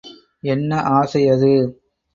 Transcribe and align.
என்ன 0.43 0.81
ஆசை 0.91 1.23
அது? 1.29 1.53